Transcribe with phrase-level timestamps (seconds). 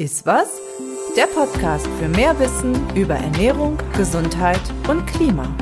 [0.00, 0.46] Ist was?
[1.16, 5.52] Der Podcast für mehr Wissen über Ernährung, Gesundheit und Klima.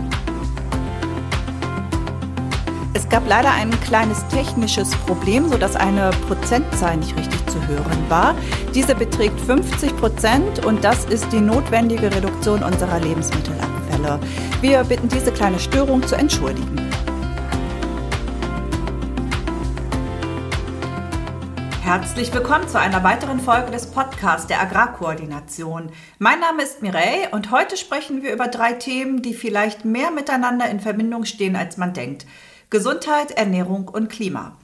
[2.93, 8.35] Es gab leider ein kleines technisches Problem, sodass eine Prozentzahl nicht richtig zu hören war.
[8.75, 14.21] Diese beträgt 50 Prozent und das ist die notwendige Reduktion unserer Lebensmittelabfälle.
[14.61, 16.77] Wir bitten diese kleine Störung zu entschuldigen.
[21.87, 25.93] Herzlich willkommen zu einer weiteren Folge des Podcasts der Agrarkoordination.
[26.19, 30.69] Mein Name ist Mireille und heute sprechen wir über drei Themen, die vielleicht mehr miteinander
[30.69, 32.27] in Verbindung stehen, als man denkt.
[32.71, 34.57] Gesundheit, Ernährung und Klima.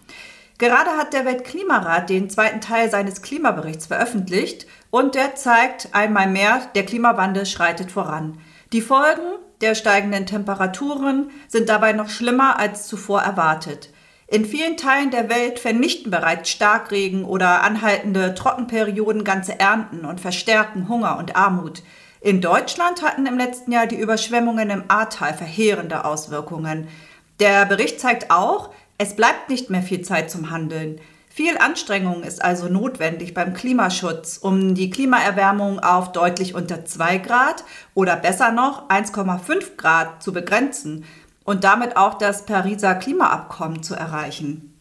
[0.58, 6.62] Gerade hat der Weltklimarat den zweiten Teil seines Klimaberichts veröffentlicht und der zeigt einmal mehr,
[6.74, 8.38] der Klimawandel schreitet voran.
[8.72, 13.90] Die Folgen der steigenden Temperaturen sind dabei noch schlimmer als zuvor erwartet.
[14.32, 20.88] In vielen Teilen der Welt vernichten bereits Starkregen oder anhaltende Trockenperioden ganze Ernten und verstärken
[20.88, 21.82] Hunger und Armut.
[22.22, 26.88] In Deutschland hatten im letzten Jahr die Überschwemmungen im Ahrtal verheerende Auswirkungen.
[27.40, 30.98] Der Bericht zeigt auch, es bleibt nicht mehr viel Zeit zum Handeln.
[31.28, 37.64] Viel Anstrengung ist also notwendig beim Klimaschutz, um die Klimaerwärmung auf deutlich unter 2 Grad
[37.92, 41.04] oder besser noch 1,5 Grad zu begrenzen
[41.44, 44.80] und damit auch das Pariser Klimaabkommen zu erreichen.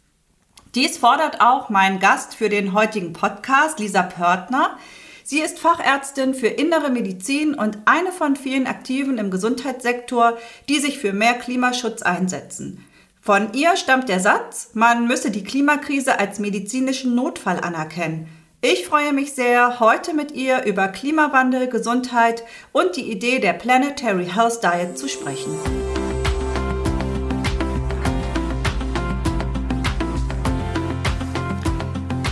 [0.76, 4.78] Dies fordert auch mein Gast für den heutigen Podcast, Lisa Pörtner.
[5.24, 10.38] Sie ist Fachärztin für innere Medizin und eine von vielen Aktiven im Gesundheitssektor,
[10.70, 12.86] die sich für mehr Klimaschutz einsetzen.
[13.22, 18.28] Von ihr stammt der Satz, man müsse die Klimakrise als medizinischen Notfall anerkennen.
[18.62, 24.28] Ich freue mich sehr, heute mit ihr über Klimawandel, Gesundheit und die Idee der Planetary
[24.28, 25.56] Health Diet zu sprechen.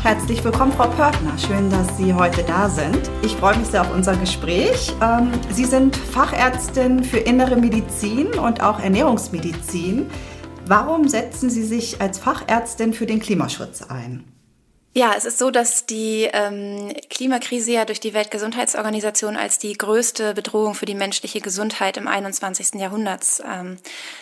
[0.10, 1.38] Herzlich willkommen, Frau Pörtner.
[1.38, 3.12] Schön, dass Sie heute da sind.
[3.22, 4.92] Ich freue mich sehr auf unser Gespräch.
[5.04, 10.10] Ähm, Sie sind Fachärztin für innere Medizin und auch Ernährungsmedizin.
[10.66, 14.24] Warum setzen Sie sich als Fachärztin für den Klimaschutz ein?
[14.96, 20.34] Ja, es ist so, dass die ähm, Klimakrise ja durch die Weltgesundheitsorganisation als die größte
[20.34, 22.82] Bedrohung für die menschliche Gesundheit im 21.
[22.82, 23.78] Jahrhundert ähm,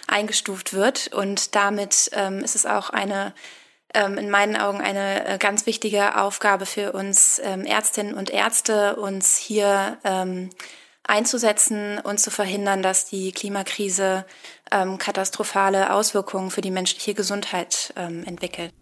[0.06, 1.12] eingestuft wird.
[1.14, 3.34] Und damit ähm, ist es auch eine
[3.98, 8.96] ähm, in meinen Augen eine äh, ganz wichtige Aufgabe für uns ähm, Ärztinnen und Ärzte,
[8.96, 10.50] uns hier ähm,
[11.04, 14.26] einzusetzen und zu verhindern, dass die Klimakrise
[14.72, 18.74] ähm, katastrophale Auswirkungen für die menschliche Gesundheit ähm, entwickelt.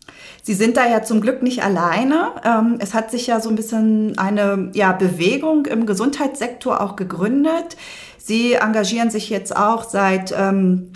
[0.41, 2.33] Sie sind da ja zum Glück nicht alleine.
[2.43, 7.77] Ähm, es hat sich ja so ein bisschen eine ja, Bewegung im Gesundheitssektor auch gegründet.
[8.17, 10.91] Sie engagieren sich jetzt auch seit ähm,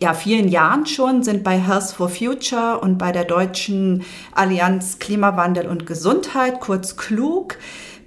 [0.00, 5.66] ja, vielen Jahren schon, sind bei Health for Future und bei der Deutschen Allianz Klimawandel
[5.66, 7.58] und Gesundheit, kurz klug.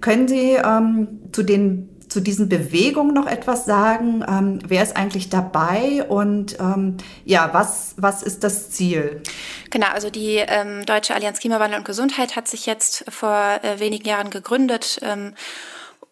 [0.01, 4.23] Können Sie ähm, zu den zu diesen Bewegungen noch etwas sagen?
[4.27, 9.23] Ähm, wer ist eigentlich dabei und ähm, ja, was, was ist das Ziel?
[9.71, 14.07] Genau, also die ähm, Deutsche Allianz Klimawandel und Gesundheit hat sich jetzt vor äh, wenigen
[14.07, 14.99] Jahren gegründet.
[15.01, 15.33] Ähm,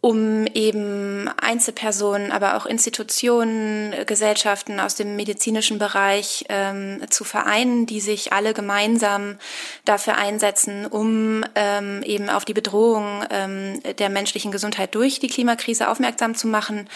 [0.02, 8.02] um eben Einzelpersonen, aber auch Institutionen, Gesellschaften aus dem medizinischen Bereich ähm, zu vereinen, die
[8.02, 9.38] sich alle gemeinsam
[9.86, 15.88] dafür einsetzen, um ähm, eben auf die Bedrohung ähm, der menschlichen Gesundheit durch die Klimakrise
[15.88, 16.90] aufmerksam zu machen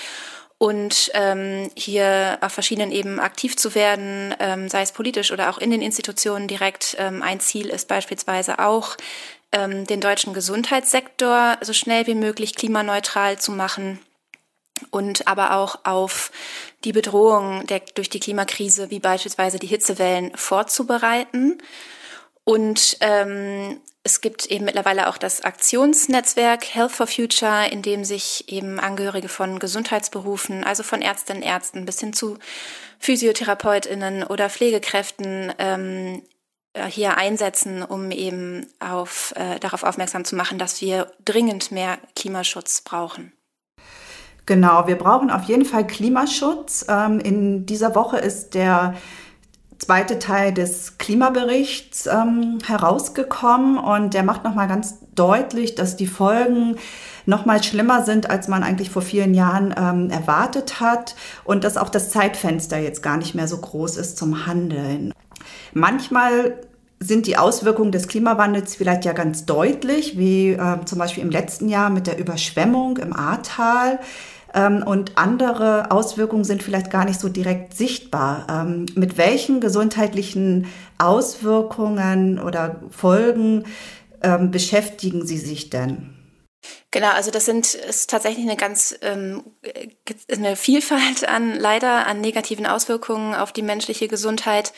[0.57, 5.59] und ähm, hier auf verschiedenen Ebenen aktiv zu werden, ähm, sei es politisch oder auch
[5.59, 6.95] in den Institutionen direkt.
[6.97, 8.95] Ähm, ein Ziel ist beispielsweise auch,
[9.55, 13.99] ähm, den deutschen Gesundheitssektor so schnell wie möglich klimaneutral zu machen
[14.91, 16.31] und aber auch auf
[16.83, 21.57] die Bedrohung der, durch die Klimakrise, wie beispielsweise die Hitzewellen, vorzubereiten.
[22.43, 28.51] Und ähm, es gibt eben mittlerweile auch das Aktionsnetzwerk Health for Future, in dem sich
[28.51, 32.37] eben Angehörige von Gesundheitsberufen, also von Ärztinnen, Ärzten bis hin zu
[32.99, 36.34] Physiotherapeutinnen oder Pflegekräften ähm, äh,
[36.87, 42.81] hier einsetzen, um eben auf, äh, darauf aufmerksam zu machen, dass wir dringend mehr Klimaschutz
[42.81, 43.31] brauchen.
[44.45, 46.85] Genau, wir brauchen auf jeden Fall Klimaschutz.
[46.87, 48.93] Ähm, in dieser Woche ist der
[49.79, 56.77] zweite Teil des Klimaberichts ähm, herausgekommen und der macht nochmal ganz deutlich, dass die Folgen
[57.25, 61.77] noch mal schlimmer sind, als man eigentlich vor vielen Jahren ähm, erwartet hat und dass
[61.77, 65.11] auch das Zeitfenster jetzt gar nicht mehr so groß ist zum Handeln.
[65.73, 66.61] Manchmal
[66.99, 71.69] sind die Auswirkungen des Klimawandels vielleicht ja ganz deutlich, wie äh, zum Beispiel im letzten
[71.69, 73.99] Jahr mit der Überschwemmung im Ahrtal.
[74.53, 78.47] Ähm, und andere Auswirkungen sind vielleicht gar nicht so direkt sichtbar.
[78.49, 83.65] Ähm, mit welchen gesundheitlichen Auswirkungen oder Folgen
[84.21, 86.15] ähm, beschäftigen Sie sich denn?
[86.91, 89.43] Genau, also das sind ist tatsächlich eine ganz ähm,
[90.31, 94.71] eine Vielfalt an leider an negativen Auswirkungen auf die menschliche Gesundheit.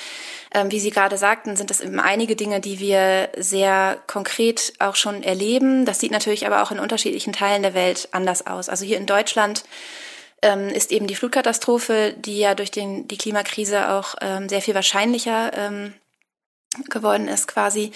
[0.54, 4.96] Ähm, wie Sie gerade sagten, sind das eben einige Dinge, die wir sehr konkret auch
[4.96, 5.86] schon erleben.
[5.86, 8.70] Das sieht natürlich aber auch in unterschiedlichen Teilen der Welt anders aus.
[8.70, 9.64] Also hier in Deutschland
[10.42, 14.76] ähm, ist eben die Flutkatastrophe, die ja durch den, die Klimakrise auch ähm, sehr viel
[14.76, 15.94] wahrscheinlicher ähm,
[16.90, 17.92] geworden ist quasi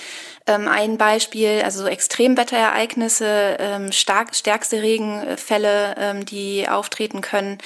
[0.48, 7.58] ähm, ein Beispiel, also so Extremwetterereignisse, ähm, stark, stärkste Regenfälle, ähm, die auftreten können.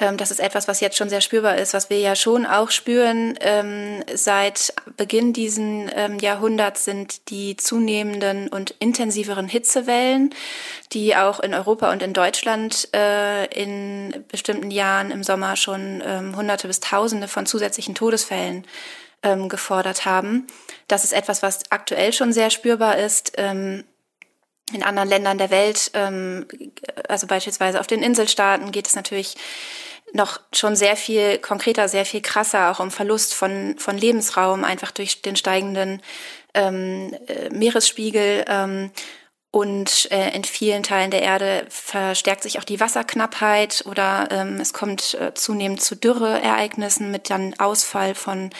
[0.00, 2.70] Ähm, das ist etwas, was jetzt schon sehr spürbar ist, was wir ja schon auch
[2.70, 3.38] spüren.
[3.40, 10.34] Ähm, seit Beginn diesen ähm, Jahrhunderts sind die zunehmenden und intensiveren Hitzewellen,
[10.92, 16.34] die auch in Europa und in Deutschland äh, in bestimmten Jahren im Sommer schon ähm,
[16.34, 18.64] Hunderte bis Tausende von zusätzlichen Todesfällen
[19.22, 20.46] ähm, gefordert haben.
[20.88, 23.32] Das ist etwas, was aktuell schon sehr spürbar ist.
[23.36, 23.84] Ähm,
[24.72, 26.46] in anderen Ländern der Welt, ähm,
[27.08, 29.36] also beispielsweise auf den Inselstaaten, geht es natürlich
[30.12, 34.90] noch schon sehr viel konkreter, sehr viel krasser, auch um Verlust von, von Lebensraum, einfach
[34.90, 36.02] durch den steigenden
[36.54, 38.44] ähm, äh, Meeresspiegel.
[38.48, 38.90] Ähm,
[39.52, 44.72] und äh, in vielen Teilen der Erde verstärkt sich auch die Wasserknappheit oder ähm, es
[44.72, 48.50] kommt äh, zunehmend zu Dürreereignissen mit dann Ausfall von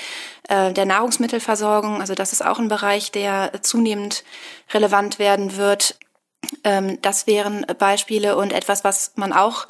[0.48, 2.00] äh, der Nahrungsmittelversorgung.
[2.00, 4.24] Also das ist auch ein Bereich, der zunehmend
[4.74, 5.96] relevant werden wird.
[6.64, 9.68] Ähm, das wären Beispiele und etwas, was man auch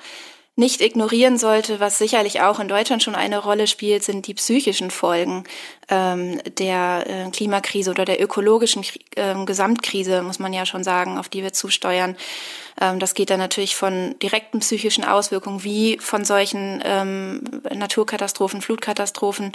[0.60, 4.90] nicht ignorieren sollte, was sicherlich auch in Deutschland schon eine Rolle spielt, sind die psychischen
[4.90, 5.44] Folgen
[5.88, 8.84] ähm, der äh, Klimakrise oder der ökologischen
[9.16, 12.14] äh, Gesamtkrise, muss man ja schon sagen, auf die wir zusteuern.
[12.80, 17.40] Ähm, das geht dann natürlich von direkten psychischen Auswirkungen wie von solchen ähm,
[17.74, 19.52] Naturkatastrophen, Flutkatastrophen,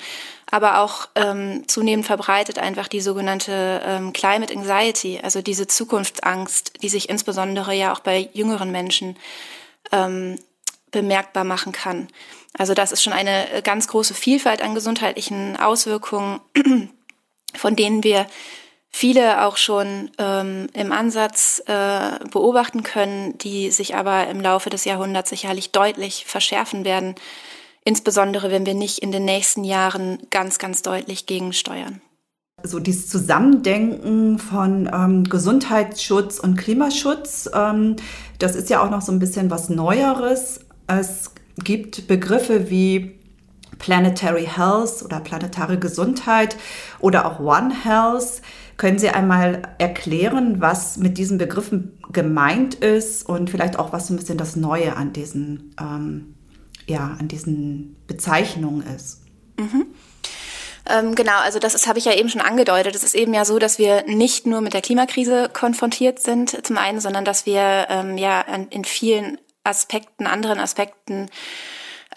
[0.49, 6.89] aber auch ähm, zunehmend verbreitet einfach die sogenannte ähm, Climate Anxiety, also diese Zukunftsangst, die
[6.89, 9.15] sich insbesondere ja auch bei jüngeren Menschen
[9.91, 10.37] ähm,
[10.95, 12.07] bemerkbar machen kann.
[12.57, 16.39] Also das ist schon eine äh, ganz große Vielfalt an gesundheitlichen Auswirkungen,
[17.53, 18.27] von denen wir
[18.89, 24.85] viele auch schon ähm, im Ansatz äh, beobachten können, die sich aber im Laufe des
[24.85, 27.15] Jahrhunderts sicherlich deutlich verschärfen werden,
[27.83, 32.01] insbesondere wenn wir nicht in den nächsten Jahren ganz, ganz deutlich gegensteuern.
[32.63, 37.97] So dieses Zusammendenken von ähm, Gesundheitsschutz und Klimaschutz, ähm,
[38.39, 40.64] das ist ja auch noch so ein bisschen was Neueres.
[40.87, 43.19] Es gibt Begriffe wie
[43.79, 46.55] Planetary Health oder planetare Gesundheit
[46.99, 48.41] oder auch One Health.
[48.77, 54.17] Können Sie einmal erklären, was mit diesen Begriffen gemeint ist und vielleicht auch, was ein
[54.17, 56.35] bisschen das Neue an diesen, ähm,
[56.85, 59.21] ja, an diesen Bezeichnungen ist?
[59.57, 59.87] Mhm.
[60.87, 62.95] Ähm, genau, also das ist, habe ich ja eben schon angedeutet.
[62.95, 66.77] Es ist eben ja so, dass wir nicht nur mit der Klimakrise konfrontiert sind, zum
[66.77, 71.29] einen, sondern dass wir ähm, ja in vielen Aspekten, anderen Aspekten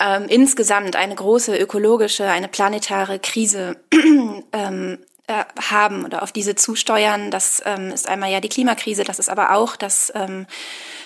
[0.00, 3.76] ähm, insgesamt eine große ökologische, eine planetare Krise
[4.52, 7.30] ähm, äh, haben oder auf diese zusteuern.
[7.30, 10.46] Das ähm, ist einmal ja die Klimakrise, das ist aber auch das ähm,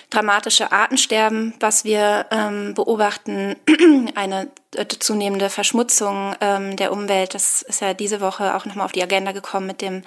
[0.09, 3.55] dramatische Artensterben, was wir ähm, beobachten,
[4.15, 7.33] eine äh, zunehmende Verschmutzung ähm, der Umwelt.
[7.33, 10.03] Das ist ja diese Woche auch nochmal auf die Agenda gekommen mit dem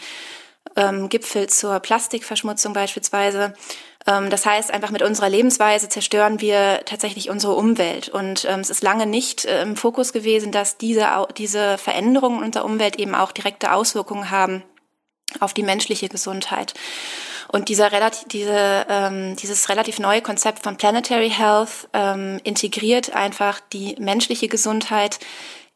[0.77, 3.55] ähm, Gipfel zur Plastikverschmutzung beispielsweise.
[4.07, 8.09] Ähm, das heißt, einfach mit unserer Lebensweise zerstören wir tatsächlich unsere Umwelt.
[8.09, 12.65] Und ähm, es ist lange nicht äh, im Fokus gewesen, dass diese, diese Veränderungen unserer
[12.65, 14.63] Umwelt eben auch direkte Auswirkungen haben
[15.41, 16.75] auf die menschliche Gesundheit.
[17.49, 23.61] Und dieser relativ, diese, ähm, dieses relativ neue Konzept von Planetary Health ähm, integriert einfach
[23.73, 25.21] die menschliche Gesundheit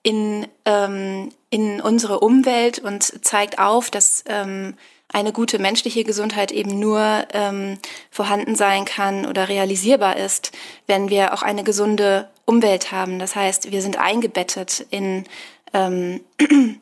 [0.03, 4.77] in, ähm, in unsere Umwelt und zeigt auf, dass ähm,
[5.13, 7.79] eine gute menschliche Gesundheit eben nur ähm,
[8.11, 10.53] vorhanden sein kann oder realisierbar ist,
[10.87, 13.19] wenn wir auch eine gesunde Umwelt haben.
[13.19, 15.25] Das heißt, wir sind eingebettet in
[15.73, 16.21] ähm,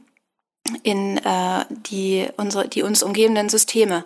[0.82, 4.04] in äh, die unsere die uns umgebenden Systeme.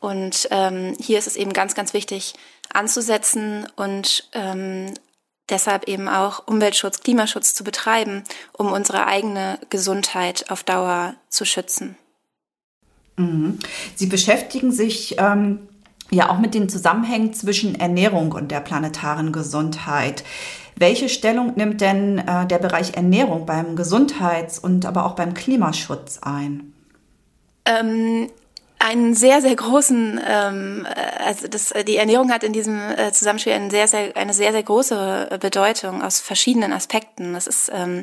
[0.00, 2.34] Und ähm, hier ist es eben ganz ganz wichtig
[2.72, 4.92] anzusetzen und ähm,
[5.48, 11.96] deshalb eben auch Umweltschutz, Klimaschutz zu betreiben, um unsere eigene Gesundheit auf Dauer zu schützen.
[13.16, 13.58] Mhm.
[13.94, 15.60] Sie beschäftigen sich ähm,
[16.10, 20.24] ja auch mit den Zusammenhängen zwischen Ernährung und der planetaren Gesundheit.
[20.76, 26.18] Welche Stellung nimmt denn äh, der Bereich Ernährung beim Gesundheits- und aber auch beim Klimaschutz
[26.22, 26.72] ein?
[27.64, 28.28] Ähm,
[28.80, 30.86] einen sehr, sehr großen, ähm,
[31.24, 34.62] also das, die Ernährung hat in diesem äh, Zusammenspiel eine sehr, sehr, eine sehr, sehr
[34.64, 37.34] große Bedeutung aus verschiedenen Aspekten.
[37.34, 38.02] Das ist ähm,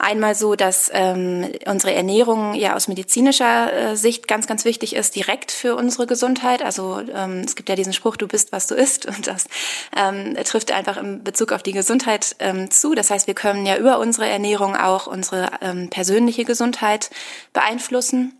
[0.00, 5.16] Einmal so, dass ähm, unsere Ernährung ja aus medizinischer äh, Sicht ganz, ganz wichtig ist,
[5.16, 6.62] direkt für unsere Gesundheit.
[6.62, 9.06] Also ähm, es gibt ja diesen Spruch, du bist, was du isst.
[9.06, 9.48] Und das
[9.96, 12.94] ähm, trifft einfach im Bezug auf die Gesundheit ähm, zu.
[12.94, 17.10] Das heißt, wir können ja über unsere Ernährung auch unsere ähm, persönliche Gesundheit
[17.52, 18.37] beeinflussen.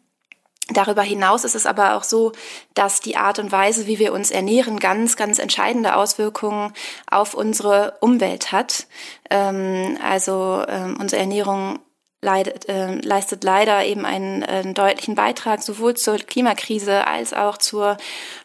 [0.70, 2.32] Darüber hinaus ist es aber auch so,
[2.74, 6.74] dass die Art und Weise, wie wir uns ernähren, ganz, ganz entscheidende Auswirkungen
[7.10, 8.86] auf unsere Umwelt hat.
[9.30, 11.78] Ähm, also ähm, unsere Ernährung
[12.20, 17.96] leidet, äh, leistet leider eben einen, einen deutlichen Beitrag sowohl zur Klimakrise als auch zur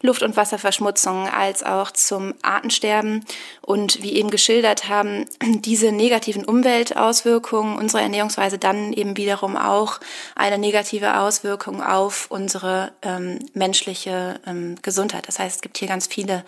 [0.01, 3.25] Luft- und Wasserverschmutzung als auch zum Artensterben.
[3.61, 9.99] Und wie eben geschildert haben, diese negativen Umweltauswirkungen unserer Ernährungsweise dann eben wiederum auch
[10.35, 15.27] eine negative Auswirkung auf unsere ähm, menschliche ähm, Gesundheit.
[15.27, 16.45] Das heißt, es gibt hier ganz viele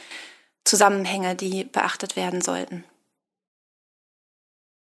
[0.64, 2.84] Zusammenhänge, die beachtet werden sollten.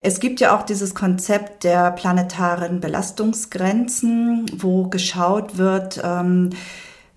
[0.04, 6.50] Es gibt ja auch dieses Konzept der planetaren Belastungsgrenzen, wo geschaut wird, ähm,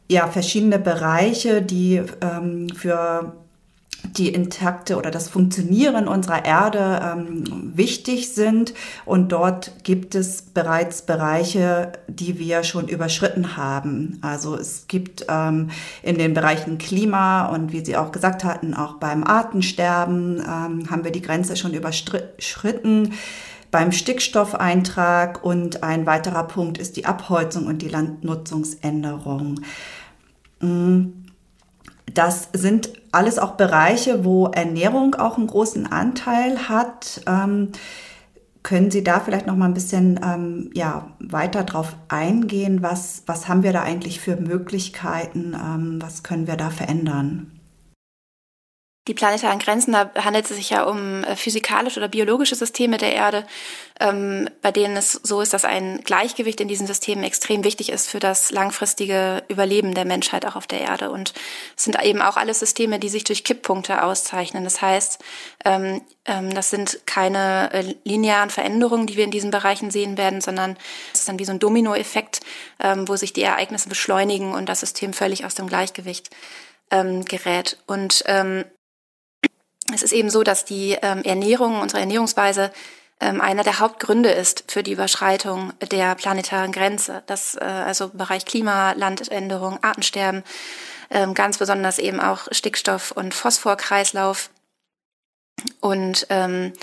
[0.07, 3.35] ja, verschiedene Bereiche, die ähm, für
[4.17, 8.73] die intakte oder das Funktionieren unserer Erde ähm, wichtig sind.
[9.05, 14.19] Und dort gibt es bereits Bereiche, die wir schon überschritten haben.
[14.21, 15.69] Also es gibt ähm,
[16.03, 21.03] in den Bereichen Klima und wie Sie auch gesagt hatten, auch beim Artensterben ähm, haben
[21.03, 23.13] wir die Grenze schon überschritten
[23.71, 29.59] beim Stickstoffeintrag und ein weiterer Punkt ist die Abholzung und die Landnutzungsänderung.
[30.61, 31.24] Mhm.
[32.15, 37.21] Das sind alles auch Bereiche, wo Ernährung auch einen großen Anteil hat.
[37.27, 37.73] Ähm,
[38.63, 42.81] können Sie da vielleicht noch mal ein bisschen ähm, ja, weiter drauf eingehen?
[42.81, 45.53] Was, was haben wir da eigentlich für Möglichkeiten?
[45.53, 47.51] Ähm, was können wir da verändern?
[49.07, 53.13] Die planetaren Grenzen, da handelt es sich ja um äh, physikalische oder biologische Systeme der
[53.13, 53.45] Erde,
[53.99, 58.09] ähm, bei denen es so ist, dass ein Gleichgewicht in diesen Systemen extrem wichtig ist
[58.09, 61.11] für das langfristige Überleben der Menschheit auch auf der Erde.
[61.11, 61.33] Und
[61.77, 64.63] es sind eben auch alles Systeme, die sich durch Kipppunkte auszeichnen.
[64.63, 65.19] Das heißt,
[65.65, 70.41] ähm, ähm, das sind keine äh, linearen Veränderungen, die wir in diesen Bereichen sehen werden,
[70.41, 70.77] sondern
[71.13, 72.41] es ist dann wie so ein Dominoeffekt,
[72.79, 76.31] ähm, wo sich die Ereignisse beschleunigen und das System völlig aus dem Gleichgewicht
[76.91, 77.77] ähm, gerät.
[77.85, 78.65] Und ähm,
[79.93, 82.71] es ist eben so, dass die ähm, Ernährung, unsere Ernährungsweise
[83.19, 87.23] ähm, einer der Hauptgründe ist für die Überschreitung der planetaren Grenze.
[87.27, 90.43] Das äh, also Bereich Klima, Landänderung, Artensterben,
[91.09, 94.49] ähm, ganz besonders eben auch Stickstoff- und Phosphorkreislauf.
[95.79, 96.73] Und ähm,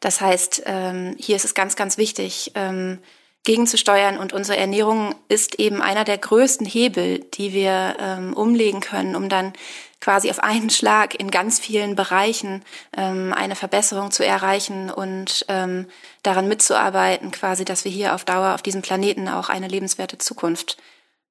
[0.00, 2.98] das heißt, ähm, hier ist es ganz, ganz wichtig, ähm,
[3.46, 4.18] gegenzusteuern.
[4.18, 9.30] Und unsere Ernährung ist eben einer der größten Hebel, die wir ähm, umlegen können, um
[9.30, 9.54] dann
[10.02, 12.62] quasi auf einen Schlag in ganz vielen Bereichen
[12.94, 15.86] ähm, eine Verbesserung zu erreichen und ähm,
[16.22, 20.76] daran mitzuarbeiten, quasi, dass wir hier auf Dauer auf diesem Planeten auch eine lebenswerte Zukunft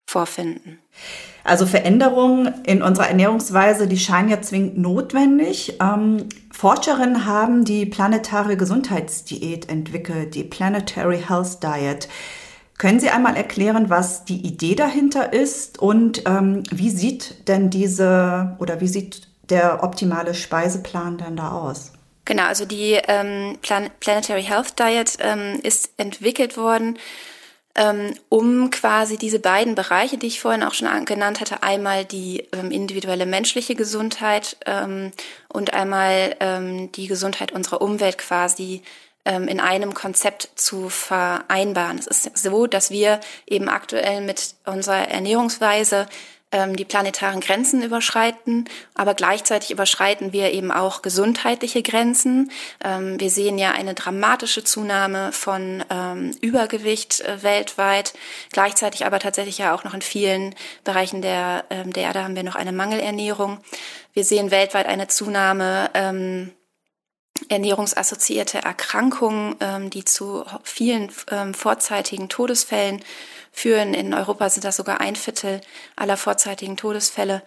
[0.05, 0.79] vorfinden.
[1.43, 5.77] Also Veränderungen in unserer Ernährungsweise, die scheinen ja zwingend notwendig.
[5.79, 12.07] Ähm, Forscherinnen haben die planetare Gesundheitsdiät entwickelt, die Planetary Health Diet.
[12.77, 18.55] Können Sie einmal erklären, was die Idee dahinter ist und ähm, wie sieht denn diese
[18.59, 21.93] oder wie sieht der optimale Speiseplan denn da aus?
[22.25, 26.97] Genau, also die ähm, Plan Planetary Health Diet ähm, ist entwickelt worden,
[28.29, 32.71] um quasi diese beiden Bereiche, die ich vorhin auch schon genannt hatte, einmal die ähm,
[32.71, 35.11] individuelle menschliche Gesundheit ähm,
[35.49, 38.81] und einmal ähm, die Gesundheit unserer Umwelt quasi
[39.25, 41.97] ähm, in einem Konzept zu vereinbaren.
[41.97, 46.07] Es ist so, dass wir eben aktuell mit unserer Ernährungsweise
[46.55, 52.49] ähm, die planetaren Grenzen überschreiten, aber gleichzeitig überschreiten wir eben auch gesundheitliche Grenzen.
[52.81, 58.13] Ähm, wir sehen ja eine dramatische Zunahme von ähm, Übergewicht äh, weltweit,
[58.53, 62.43] gleichzeitig aber tatsächlich ja auch noch in vielen Bereichen der, ähm, der Erde haben wir
[62.43, 63.59] noch eine Mangelernährung.
[64.13, 66.51] Wir sehen weltweit eine Zunahme ähm,
[67.49, 73.03] ernährungsassoziierte Erkrankungen, ähm, die zu vielen ähm, vorzeitigen Todesfällen
[73.55, 73.93] führen.
[73.93, 75.61] In Europa sind das sogar ein Viertel
[75.95, 77.41] aller vorzeitigen Todesfälle.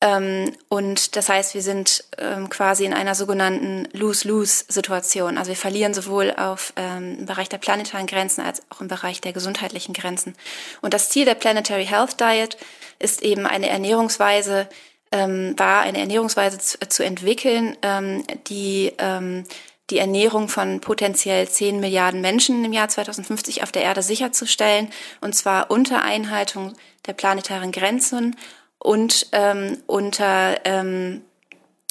[0.00, 5.38] Ähm, und das heißt, wir sind ähm, quasi in einer sogenannten Lose-Lose-Situation.
[5.38, 9.20] Also wir verlieren sowohl auf ähm, im Bereich der planetaren Grenzen als auch im Bereich
[9.20, 10.36] der gesundheitlichen Grenzen.
[10.82, 12.56] Und das Ziel der Planetary Health Diet
[13.00, 14.68] ist eben eine Ernährungsweise,
[15.10, 19.44] ähm, war, eine Ernährungsweise zu, zu entwickeln, ähm, die ähm,
[19.90, 24.90] die Ernährung von potenziell 10 Milliarden Menschen im Jahr 2050 auf der Erde sicherzustellen,
[25.20, 26.74] und zwar unter Einhaltung
[27.06, 28.36] der planetaren Grenzen
[28.78, 31.22] und ähm, unter ähm,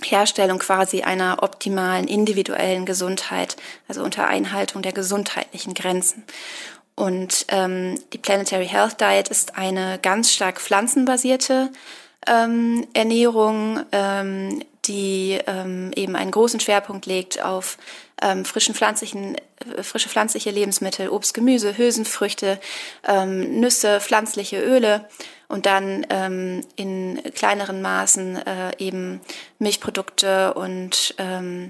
[0.03, 3.55] Herstellung quasi einer optimalen individuellen Gesundheit,
[3.87, 6.23] also unter Einhaltung der gesundheitlichen Grenzen.
[6.95, 11.71] Und ähm, die Planetary Health Diet ist eine ganz stark pflanzenbasierte
[12.27, 17.77] ähm, Ernährung, ähm, die ähm, eben einen großen Schwerpunkt legt auf
[18.21, 19.35] ähm, frischen pflanzlichen,
[19.75, 22.59] äh, frische pflanzliche Lebensmittel, Obst, Gemüse, Hülsenfrüchte,
[23.07, 25.07] ähm, Nüsse, pflanzliche Öle
[25.47, 29.21] und dann ähm, in kleineren Maßen äh, eben
[29.59, 31.69] Milchprodukte und ähm,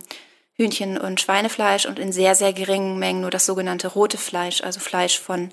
[0.54, 4.80] Hühnchen und Schweinefleisch und in sehr, sehr geringen Mengen nur das sogenannte rote Fleisch, also
[4.80, 5.52] Fleisch von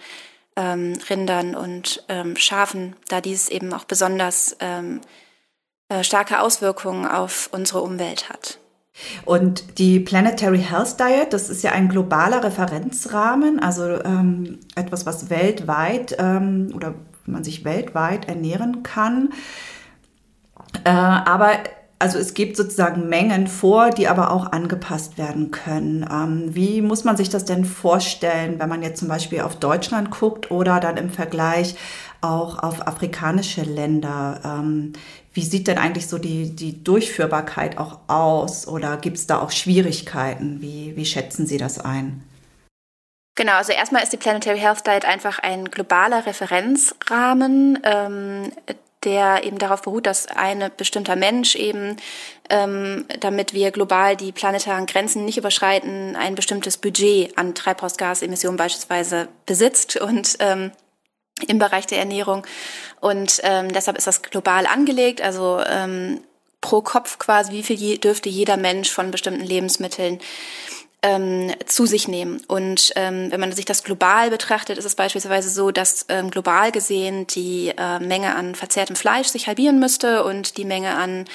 [0.56, 5.23] ähm, Rindern und ähm, Schafen, da dies eben auch besonders ähm, äh,
[6.02, 8.58] starke Auswirkungen auf unsere Umwelt hat.
[9.24, 15.30] Und die Planetary Health Diet, das ist ja ein globaler Referenzrahmen, also ähm, etwas, was
[15.30, 16.94] weltweit ähm, oder
[17.26, 19.32] man sich weltweit ernähren kann.
[20.84, 21.50] Äh, aber
[21.98, 26.06] also es gibt sozusagen Mengen vor, die aber auch angepasst werden können.
[26.10, 30.10] Ähm, wie muss man sich das denn vorstellen, wenn man jetzt zum Beispiel auf Deutschland
[30.10, 31.76] guckt oder dann im Vergleich
[32.24, 34.40] auch auf afrikanische Länder?
[34.44, 34.94] Ähm,
[35.32, 39.50] wie sieht denn eigentlich so die, die Durchführbarkeit auch aus oder gibt es da auch
[39.50, 40.60] Schwierigkeiten?
[40.60, 42.22] Wie, wie schätzen Sie das ein?
[43.36, 48.52] Genau, also erstmal ist die Planetary Health Diet einfach ein globaler Referenzrahmen, ähm,
[49.02, 51.96] der eben darauf beruht, dass ein bestimmter Mensch eben,
[52.48, 59.28] ähm, damit wir global die planetaren Grenzen nicht überschreiten, ein bestimmtes Budget an Treibhausgasemissionen beispielsweise
[59.46, 60.70] besitzt und ähm,
[61.48, 62.46] im Bereich der Ernährung.
[63.00, 66.20] Und ähm, deshalb ist das global angelegt, also ähm,
[66.60, 70.20] pro Kopf quasi, wie viel je, dürfte jeder Mensch von bestimmten Lebensmitteln
[71.02, 72.42] ähm, zu sich nehmen.
[72.48, 76.72] Und ähm, wenn man sich das global betrachtet, ist es beispielsweise so, dass ähm, global
[76.72, 81.26] gesehen die äh, Menge an verzehrtem Fleisch sich halbieren müsste und die Menge an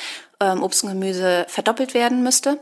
[0.41, 2.59] ähm, Obst und Gemüse verdoppelt werden müsste.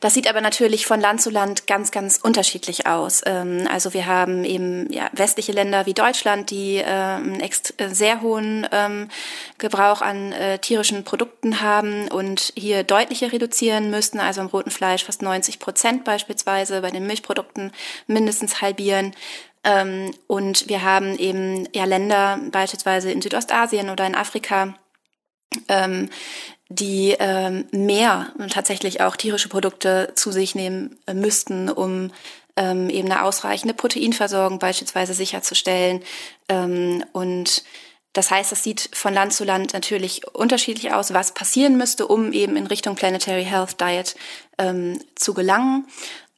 [0.00, 3.22] Das sieht aber natürlich von Land zu Land ganz, ganz unterschiedlich aus.
[3.26, 8.22] Ähm, also wir haben eben ja, westliche Länder wie Deutschland, die äh, einen äh, sehr
[8.22, 9.08] hohen ähm,
[9.58, 15.04] Gebrauch an äh, tierischen Produkten haben und hier deutlicher reduzieren müssten, also im roten Fleisch
[15.04, 17.72] fast 90 Prozent beispielsweise, bei den Milchprodukten
[18.06, 19.14] mindestens halbieren.
[19.64, 24.74] Ähm, und wir haben eben ja Länder, beispielsweise in Südostasien oder in Afrika,
[25.68, 26.08] ähm,
[26.74, 32.10] die ähm, mehr tatsächlich auch tierische Produkte zu sich nehmen äh, müssten, um
[32.56, 36.02] ähm, eben eine ausreichende Proteinversorgung beispielsweise sicherzustellen.
[36.48, 37.64] Ähm, und
[38.12, 42.32] das heißt, das sieht von Land zu Land natürlich unterschiedlich aus, was passieren müsste, um
[42.32, 44.16] eben in Richtung Planetary Health Diet
[44.58, 45.86] ähm, zu gelangen.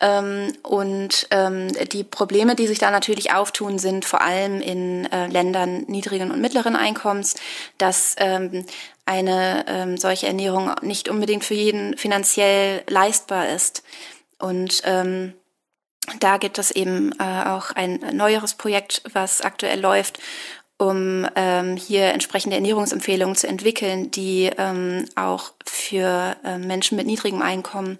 [0.00, 5.26] Ähm, und ähm, die Probleme, die sich da natürlich auftun, sind vor allem in äh,
[5.26, 7.34] Ländern niedrigen und mittleren Einkommens,
[7.78, 8.64] dass ähm,
[9.06, 13.82] eine ähm, solche Ernährung nicht unbedingt für jeden finanziell leistbar ist.
[14.38, 15.34] Und ähm,
[16.20, 20.18] da gibt es eben äh, auch ein neueres Projekt, was aktuell läuft,
[20.78, 27.42] um ähm, hier entsprechende Ernährungsempfehlungen zu entwickeln, die ähm, auch für äh, Menschen mit niedrigem
[27.42, 27.98] Einkommen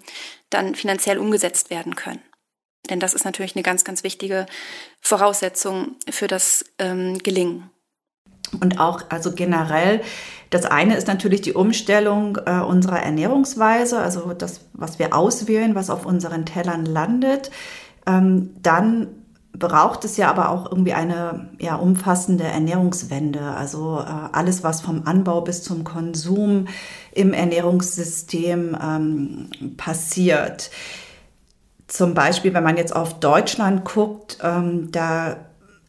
[0.49, 2.21] dann finanziell umgesetzt werden können.
[2.89, 4.45] Denn das ist natürlich eine ganz, ganz wichtige
[5.01, 7.71] Voraussetzung für das ähm, Gelingen.
[8.59, 10.01] Und auch, also generell,
[10.49, 15.89] das eine ist natürlich die Umstellung äh, unserer Ernährungsweise, also das, was wir auswählen, was
[15.89, 17.51] auf unseren Tellern landet.
[18.05, 19.07] Ähm, dann
[19.57, 23.41] braucht es ja aber auch irgendwie eine ja, umfassende Ernährungswende.
[23.41, 26.67] Also äh, alles, was vom Anbau bis zum Konsum
[27.11, 30.71] im Ernährungssystem ähm, passiert.
[31.87, 35.37] Zum Beispiel, wenn man jetzt auf Deutschland guckt, ähm, da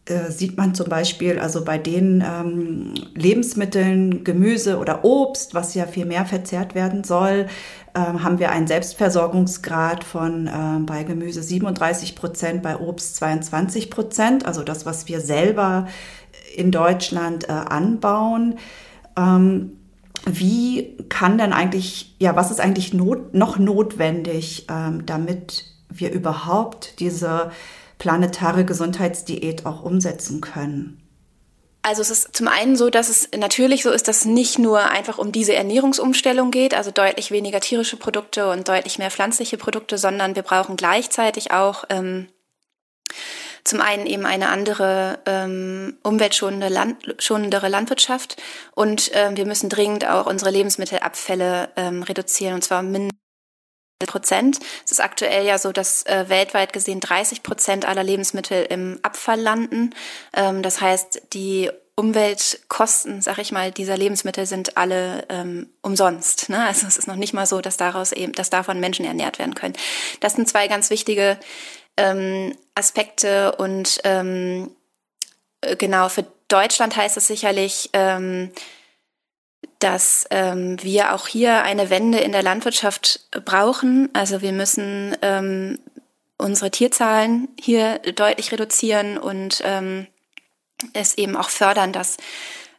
[0.07, 5.87] äh, sieht man zum Beispiel, also bei den ähm, Lebensmitteln, Gemüse oder Obst, was ja
[5.87, 7.47] viel mehr verzehrt werden soll,
[7.95, 14.47] äh, haben wir einen Selbstversorgungsgrad von äh, bei Gemüse 37 Prozent, bei Obst 22 Prozent,
[14.47, 15.88] also das, was wir selber
[16.55, 18.59] in Deutschland äh, anbauen.
[19.16, 19.73] Ähm,
[20.25, 27.01] wie kann denn eigentlich, ja, was ist eigentlich not, noch notwendig, ähm, damit wir überhaupt
[27.01, 27.51] diese
[27.98, 31.02] planetare Gesundheitsdiät auch umsetzen können?
[31.87, 34.90] Also es ist zum einen so, dass es natürlich so ist, dass es nicht nur
[34.90, 39.96] einfach um diese Ernährungsumstellung geht, also deutlich weniger tierische Produkte und deutlich mehr pflanzliche Produkte,
[39.96, 42.26] sondern wir brauchen gleichzeitig auch ähm,
[43.62, 48.37] zum einen eben eine andere ähm, umweltschonende Land, schonendere Landwirtschaft
[48.74, 53.25] und ähm, wir müssen dringend auch unsere Lebensmittelabfälle ähm, reduzieren und zwar mindestens
[54.04, 54.59] Prozent.
[54.85, 59.40] Es ist aktuell ja so, dass äh, weltweit gesehen 30 Prozent aller Lebensmittel im Abfall
[59.40, 59.94] landen.
[60.35, 66.50] Ähm, das heißt, die Umweltkosten, sag ich mal, dieser Lebensmittel sind alle ähm, umsonst.
[66.50, 66.62] Ne?
[66.62, 69.54] Also es ist noch nicht mal so, dass daraus eben, dass davon Menschen ernährt werden
[69.54, 69.74] können.
[70.20, 71.38] Das sind zwei ganz wichtige
[71.96, 74.70] ähm, Aspekte und ähm,
[75.62, 78.52] äh, genau für Deutschland heißt es sicherlich, ähm,
[79.78, 84.08] dass ähm, wir auch hier eine Wende in der Landwirtschaft brauchen.
[84.14, 85.78] Also wir müssen ähm,
[86.38, 90.06] unsere Tierzahlen hier deutlich reduzieren und ähm,
[90.92, 92.16] es eben auch fördern, dass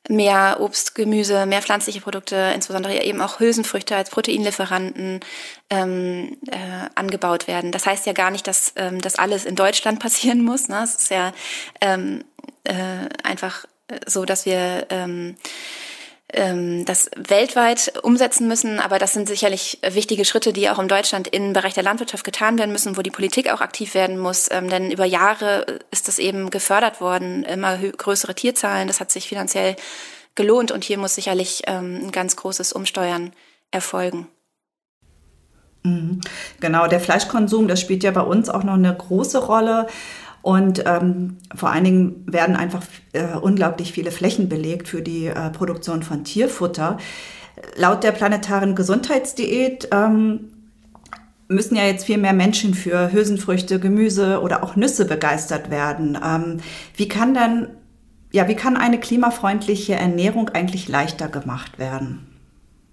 [0.10, 5.20] mehr Obst, Gemüse, mehr pflanzliche Produkte, insbesondere eben auch Hülsenfrüchte als Proteinlieferanten
[5.70, 7.72] ähm, äh, angebaut werden.
[7.72, 10.70] Das heißt ja gar nicht, dass ähm, das alles in Deutschland passieren muss.
[10.70, 10.82] Ne?
[10.84, 11.34] Es ist ja
[11.82, 12.24] ähm,
[12.64, 13.66] äh, einfach
[14.06, 15.36] so, dass wir ähm,
[16.34, 18.80] ähm, das weltweit umsetzen müssen.
[18.80, 22.58] Aber das sind sicherlich wichtige Schritte, die auch in Deutschland im Bereich der Landwirtschaft getan
[22.58, 24.50] werden müssen, wo die Politik auch aktiv werden muss.
[24.52, 28.88] Ähm, denn über Jahre ist das eben gefördert worden, immer größere Tierzahlen.
[28.88, 29.76] Das hat sich finanziell
[30.36, 33.34] gelohnt und hier muss sicherlich ähm, ein ganz großes Umsteuern
[33.72, 34.28] erfolgen.
[35.84, 36.22] Mhm.
[36.60, 39.88] Genau, der Fleischkonsum, das spielt ja bei uns auch noch eine große Rolle.
[40.48, 42.82] Und ähm, vor allen Dingen werden einfach
[43.12, 47.00] äh, unglaublich viele Flächen belegt für die äh, Produktion von Tierfutter.
[47.76, 50.54] Laut der planetaren Gesundheitsdiät ähm,
[51.50, 56.18] müssen ja jetzt viel mehr Menschen für Hülsenfrüchte, Gemüse oder auch Nüsse begeistert werden.
[56.26, 56.62] Ähm,
[56.96, 57.68] wie kann dann,
[58.32, 62.27] ja, wie kann eine klimafreundliche Ernährung eigentlich leichter gemacht werden?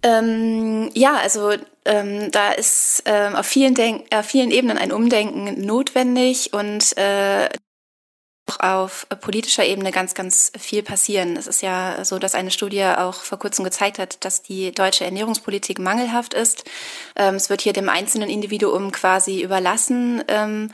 [0.04, 1.52] Ähm, ja, also
[1.86, 7.48] ähm, da ist ähm, auf, vielen Denk auf vielen Ebenen ein Umdenken notwendig und äh,
[8.46, 11.36] auch auf politischer Ebene ganz, ganz viel passieren.
[11.36, 15.06] Es ist ja so, dass eine Studie auch vor kurzem gezeigt hat, dass die deutsche
[15.06, 16.64] Ernährungspolitik mangelhaft ist.
[17.16, 20.22] Ähm, es wird hier dem einzelnen Individuum quasi überlassen.
[20.28, 20.70] Ähm,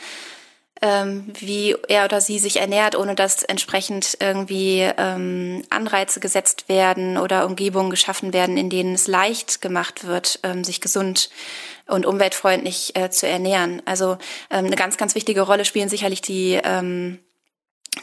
[0.82, 7.18] ähm, wie er oder sie sich ernährt, ohne dass entsprechend irgendwie ähm, Anreize gesetzt werden
[7.18, 11.30] oder Umgebungen geschaffen werden, in denen es leicht gemacht wird, ähm, sich gesund
[11.86, 13.82] und umweltfreundlich äh, zu ernähren.
[13.84, 14.16] Also
[14.50, 17.18] ähm, eine ganz, ganz wichtige Rolle spielen sicherlich die ähm,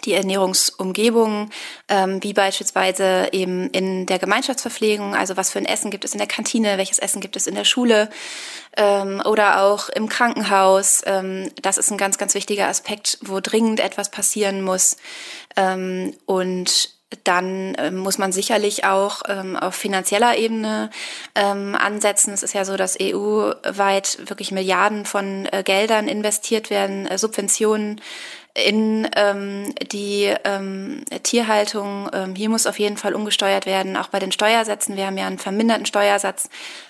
[0.04, 1.50] die Ernährungsumgebung,
[1.88, 6.18] ähm, wie beispielsweise eben in der Gemeinschaftsverpflegung, also was für ein Essen gibt es in
[6.18, 8.10] der Kantine, welches Essen gibt es in der Schule
[8.76, 11.04] ähm, oder auch im Krankenhaus.
[11.06, 14.98] Ähm, das ist ein ganz, ganz wichtiger Aspekt, wo dringend etwas passieren muss.
[15.56, 20.90] Ähm, und dann äh, muss man sicherlich auch ähm, auf finanzieller Ebene
[21.36, 22.34] ähm, ansetzen.
[22.34, 28.02] Es ist ja so, dass EU-weit wirklich Milliarden von äh, Geldern investiert werden, äh, Subventionen
[28.54, 32.10] in ähm, die ähm, Tierhaltung.
[32.12, 34.98] Ähm, hier muss auf jeden Fall umgesteuert werden, auch bei den Steuersätzen.
[34.98, 36.50] Wir haben ja einen verminderten Steuersatz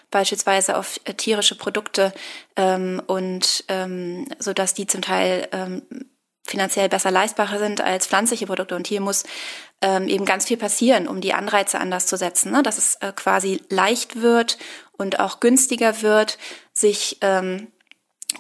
[0.10, 2.14] beispielsweise auf äh, tierische Produkte
[2.56, 5.84] ähm, und ähm, so dass die zum Teil ähm,
[6.48, 8.76] finanziell besser leistbarer sind als pflanzliche Produkte.
[8.76, 9.24] Und hier muss
[9.82, 12.64] ähm, eben ganz viel passieren, um die Anreize anders zu setzen, ne?
[12.64, 14.58] dass es äh, quasi leicht wird
[14.98, 16.38] und auch günstiger wird,
[16.74, 17.68] sich ähm,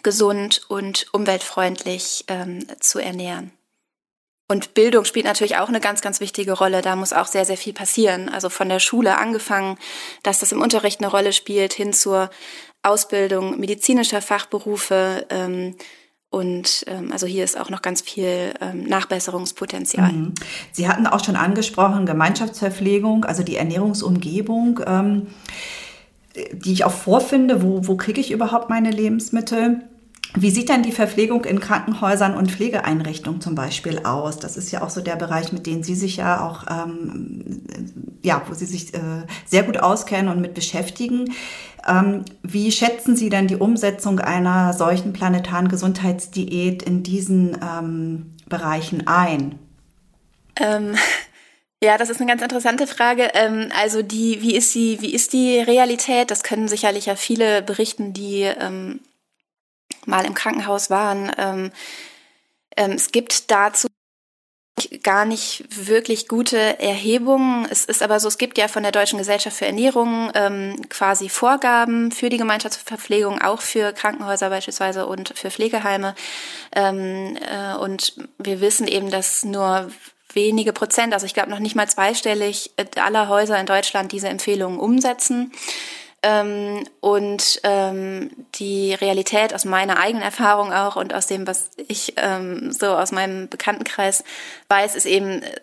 [0.04, 3.52] gesund und umweltfreundlich ähm, zu ernähren.
[4.50, 6.82] Und Bildung spielt natürlich auch eine ganz, ganz wichtige Rolle.
[6.82, 8.30] Da muss auch sehr, sehr viel passieren.
[8.30, 9.78] Also von der Schule angefangen,
[10.23, 12.30] dass das im Unterricht eine Rolle spielt, hin zur
[12.82, 15.26] Ausbildung medizinischer Fachberufe.
[15.30, 15.76] Ähm,
[16.30, 20.12] und ähm, also hier ist auch noch ganz viel ähm, Nachbesserungspotenzial.
[20.12, 20.34] Mhm.
[20.72, 24.82] Sie hatten auch schon angesprochen, Gemeinschaftsverpflegung, also die Ernährungsumgebung.
[24.86, 25.28] Ähm
[26.54, 29.82] die ich auch vorfinde, wo, wo kriege ich überhaupt meine Lebensmittel.
[30.36, 34.38] Wie sieht denn die Verpflegung in Krankenhäusern und Pflegeeinrichtungen zum Beispiel aus?
[34.38, 37.63] Das ist ja auch so der Bereich, mit dem Sie sich ja auch, ähm,
[38.24, 39.00] ja, wo Sie sich äh,
[39.46, 41.34] sehr gut auskennen und mit beschäftigen.
[41.88, 49.08] Ähm, wie schätzen Sie denn die Umsetzung einer solchen planetaren Gesundheitsdiät in diesen ähm, Bereichen
[49.08, 49.58] ein?
[50.60, 50.96] Ähm,
[51.82, 53.32] ja, das ist eine ganz interessante Frage.
[53.34, 56.32] Ähm, also die, wie ist die, wie ist die Realität?
[56.32, 59.00] Das können sicherlich ja viele berichten, die ähm,
[60.08, 61.32] mal im Krankenhaus waren.
[61.38, 61.72] Ähm,
[62.76, 63.88] ähm, es gibt dazu
[65.02, 67.67] gar nicht wirklich gute Erhebungen.
[67.70, 71.30] Es ist aber so, es gibt ja von der Deutschen Gesellschaft für Ernährung ähm, quasi
[71.30, 76.15] Vorgaben für die Gemeinschaftsverpflegung, auch für Krankenhäuser beispielsweise und für Pflegeheime.
[76.76, 79.89] Ähm, äh, und wir wissen eben, dass nur
[80.34, 84.28] wenige Prozent, also ich glaube noch nicht mal zweistellig äh, aller Häuser in Deutschland diese
[84.28, 85.52] Empfehlungen umsetzen.
[86.23, 92.13] Ähm, und ähm, die Realität aus meiner eigenen Erfahrung auch und aus dem, was ich
[92.17, 94.23] ähm, so aus meinem Bekanntenkreis
[94.67, 95.56] weiß, ist eben, äh,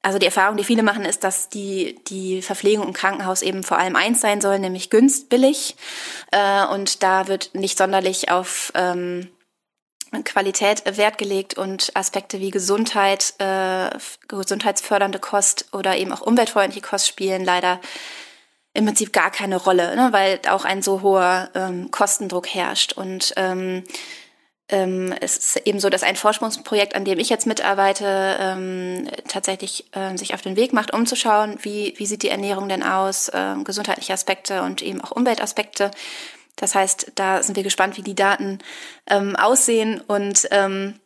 [0.00, 3.78] also die Erfahrung, die viele machen, ist, dass die, die Verpflegung im Krankenhaus eben vor
[3.78, 5.76] allem eins sein soll, nämlich günstbillig.
[6.32, 9.28] Äh, und da wird nicht sonderlich auf ähm,
[10.24, 13.90] Qualität Wert gelegt und Aspekte wie Gesundheit, äh,
[14.28, 17.80] gesundheitsfördernde Kost oder eben auch umweltfreundliche Kost spielen leider
[18.72, 22.92] im Prinzip gar keine Rolle, ne, weil auch ein so hoher ähm, Kostendruck herrscht.
[22.92, 23.84] Und ähm,
[24.68, 29.90] ähm, es ist eben so, dass ein Forschungsprojekt, an dem ich jetzt mitarbeite, ähm, tatsächlich
[29.94, 33.64] ähm, sich auf den Weg macht, umzuschauen, wie, wie sieht die Ernährung denn aus, ähm,
[33.64, 35.90] gesundheitliche Aspekte und eben auch Umweltaspekte.
[36.54, 38.58] Das heißt, da sind wir gespannt, wie die Daten
[39.08, 41.00] ähm, aussehen und ähm,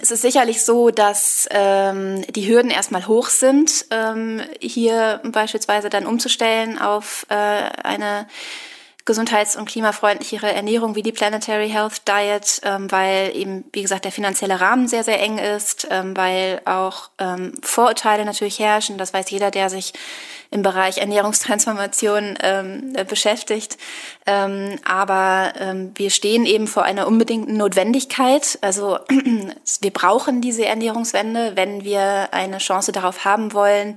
[0.00, 6.06] es ist sicherlich so, dass ähm, die Hürden erstmal hoch sind, ähm, hier beispielsweise dann
[6.06, 8.26] umzustellen auf äh, eine
[9.04, 14.12] gesundheits- und klimafreundlichere Ernährung wie die Planetary Health Diet, ähm, weil eben, wie gesagt, der
[14.12, 18.96] finanzielle Rahmen sehr, sehr eng ist, ähm, weil auch ähm, Vorurteile natürlich herrschen.
[18.96, 19.92] Das weiß jeder, der sich
[20.50, 23.76] im Bereich Ernährungstransformation ähm, äh, beschäftigt.
[24.24, 28.58] Ähm, aber ähm, wir stehen eben vor einer unbedingten Notwendigkeit.
[28.62, 28.98] Also
[29.80, 33.96] wir brauchen diese Ernährungswende, wenn wir eine Chance darauf haben wollen,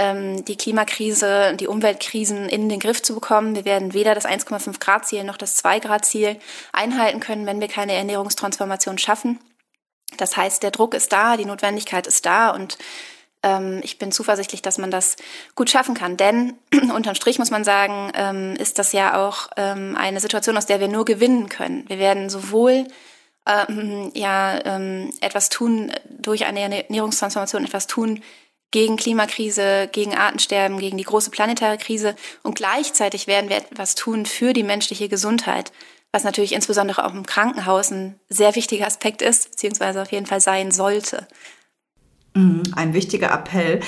[0.00, 3.54] ähm, die Klimakrise, die Umweltkrisen in den Griff zu bekommen.
[3.54, 6.38] Wir werden weder das 1,5 Grad Ziel noch das 2 Grad Ziel
[6.72, 9.38] einhalten können, wenn wir keine Ernährungstransformation schaffen.
[10.16, 12.78] Das heißt, der Druck ist da, die Notwendigkeit ist da und
[13.42, 15.16] ähm, ich bin zuversichtlich, dass man das
[15.54, 16.16] gut schaffen kann.
[16.16, 16.54] Denn
[16.94, 20.80] unterm Strich muss man sagen, ähm, ist das ja auch ähm, eine Situation, aus der
[20.80, 21.84] wir nur gewinnen können.
[21.88, 22.86] Wir werden sowohl
[23.46, 28.22] ähm, ja ähm, etwas tun durch eine Ernährungstransformation, etwas tun
[28.70, 32.14] gegen Klimakrise, gegen Artensterben, gegen die große planetäre Krise.
[32.42, 35.72] Und gleichzeitig werden wir etwas tun für die menschliche Gesundheit,
[36.12, 40.40] was natürlich insbesondere auch im Krankenhaus ein sehr wichtiger Aspekt ist, beziehungsweise auf jeden Fall
[40.40, 41.26] sein sollte.
[42.34, 43.80] Mhm, ein wichtiger Appell.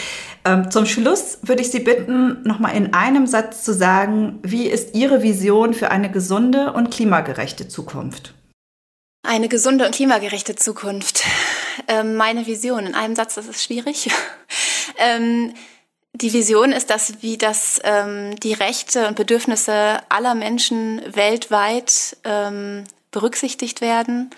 [0.44, 4.96] Ähm, zum Schluss würde ich Sie bitten, nochmal in einem Satz zu sagen, wie ist
[4.96, 8.34] Ihre Vision für eine gesunde und klimagerechte Zukunft?
[9.22, 11.24] Eine gesunde und klimagerechte Zukunft.
[11.86, 14.10] Ähm, meine Vision in einem Satz, das ist schwierig.
[14.98, 15.54] ähm,
[16.14, 22.84] die Vision ist, dass wie das ähm, die Rechte und Bedürfnisse aller Menschen weltweit ähm,
[23.10, 24.30] berücksichtigt werden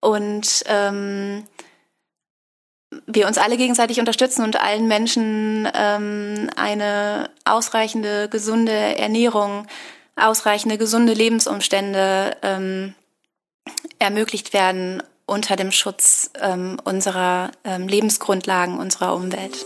[0.00, 1.44] und ähm,
[3.06, 9.66] wir uns alle gegenseitig unterstützen und allen Menschen ähm, eine ausreichende, gesunde Ernährung,
[10.16, 12.94] ausreichende, gesunde Lebensumstände ähm,
[13.98, 19.64] ermöglicht werden unter dem Schutz ähm, unserer ähm, Lebensgrundlagen, unserer Umwelt.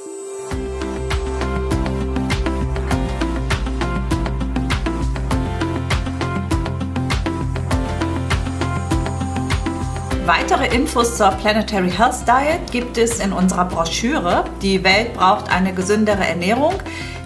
[10.26, 15.74] Weitere Infos zur Planetary Health Diet gibt es in unserer Broschüre Die Welt braucht eine
[15.74, 16.74] gesündere Ernährung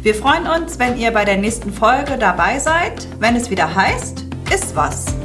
[0.02, 4.26] Wir freuen uns, wenn ihr bei der nächsten Folge dabei seid, wenn es wieder heißt,
[4.52, 5.19] ist was.